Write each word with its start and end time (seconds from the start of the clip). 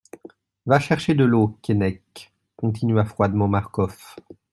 Va 0.65 0.79
chercher 0.79 1.13
de 1.13 1.23
l'eau, 1.25 1.59
Keinec, 1.61 2.33
continua 2.57 3.05
froidement 3.05 3.47
Marcof. 3.47 4.15